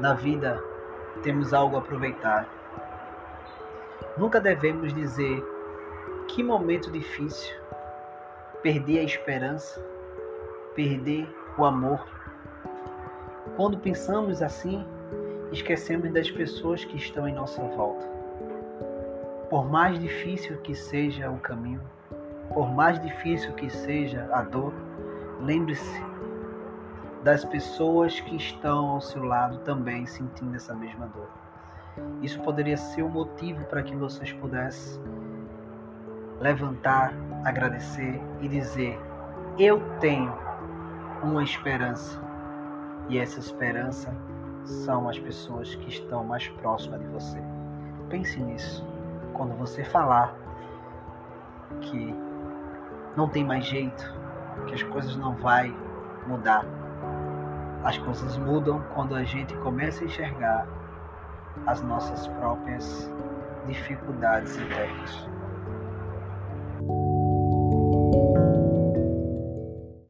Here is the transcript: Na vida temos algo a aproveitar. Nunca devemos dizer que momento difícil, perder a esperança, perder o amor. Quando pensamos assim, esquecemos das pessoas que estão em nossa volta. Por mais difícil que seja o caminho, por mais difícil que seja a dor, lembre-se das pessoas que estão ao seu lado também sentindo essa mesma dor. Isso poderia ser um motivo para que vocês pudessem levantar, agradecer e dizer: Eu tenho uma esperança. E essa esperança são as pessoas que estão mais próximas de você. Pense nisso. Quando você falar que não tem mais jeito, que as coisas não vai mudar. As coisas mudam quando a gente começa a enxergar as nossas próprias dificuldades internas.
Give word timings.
Na 0.00 0.14
vida 0.14 0.58
temos 1.22 1.52
algo 1.52 1.76
a 1.76 1.80
aproveitar. 1.80 2.48
Nunca 4.16 4.40
devemos 4.40 4.94
dizer 4.94 5.44
que 6.26 6.42
momento 6.42 6.90
difícil, 6.90 7.54
perder 8.62 9.00
a 9.00 9.02
esperança, 9.02 9.78
perder 10.74 11.28
o 11.58 11.66
amor. 11.66 12.02
Quando 13.56 13.76
pensamos 13.76 14.40
assim, 14.40 14.86
esquecemos 15.52 16.10
das 16.10 16.30
pessoas 16.30 16.82
que 16.82 16.96
estão 16.96 17.28
em 17.28 17.34
nossa 17.34 17.62
volta. 17.62 18.06
Por 19.50 19.68
mais 19.68 19.98
difícil 19.98 20.56
que 20.62 20.74
seja 20.74 21.30
o 21.30 21.36
caminho, 21.40 21.82
por 22.54 22.72
mais 22.72 22.98
difícil 23.02 23.52
que 23.52 23.68
seja 23.68 24.26
a 24.32 24.40
dor, 24.40 24.72
lembre-se 25.42 26.02
das 27.22 27.44
pessoas 27.44 28.18
que 28.20 28.36
estão 28.36 28.90
ao 28.90 29.00
seu 29.00 29.22
lado 29.22 29.58
também 29.58 30.06
sentindo 30.06 30.56
essa 30.56 30.74
mesma 30.74 31.06
dor. 31.06 31.28
Isso 32.22 32.40
poderia 32.40 32.76
ser 32.76 33.02
um 33.02 33.08
motivo 33.08 33.64
para 33.64 33.82
que 33.82 33.94
vocês 33.94 34.32
pudessem 34.32 35.02
levantar, 36.40 37.12
agradecer 37.44 38.20
e 38.40 38.48
dizer: 38.48 38.98
Eu 39.58 39.80
tenho 39.98 40.32
uma 41.22 41.42
esperança. 41.42 42.20
E 43.08 43.18
essa 43.18 43.40
esperança 43.40 44.14
são 44.64 45.08
as 45.08 45.18
pessoas 45.18 45.74
que 45.74 45.88
estão 45.88 46.24
mais 46.24 46.48
próximas 46.48 47.00
de 47.00 47.06
você. 47.08 47.42
Pense 48.08 48.40
nisso. 48.40 48.86
Quando 49.34 49.56
você 49.56 49.82
falar 49.84 50.34
que 51.80 52.14
não 53.16 53.28
tem 53.28 53.44
mais 53.44 53.64
jeito, 53.64 54.14
que 54.66 54.74
as 54.74 54.82
coisas 54.82 55.16
não 55.16 55.34
vai 55.34 55.74
mudar. 56.26 56.64
As 57.82 57.96
coisas 57.98 58.36
mudam 58.36 58.82
quando 58.94 59.14
a 59.14 59.24
gente 59.24 59.54
começa 59.58 60.02
a 60.02 60.06
enxergar 60.06 60.66
as 61.66 61.80
nossas 61.82 62.26
próprias 62.26 63.10
dificuldades 63.66 64.56
internas. 64.56 65.26